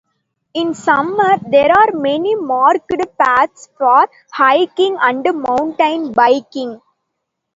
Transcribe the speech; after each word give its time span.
In 0.55 0.73
summer 0.73 1.37
there 1.47 1.69
are 1.71 1.91
many 1.93 2.33
marked 2.33 2.91
paths 3.19 3.69
for 3.77 4.09
hiking 4.31 4.97
and 4.99 5.23
mountain 5.43 6.11
biking. 6.11 6.81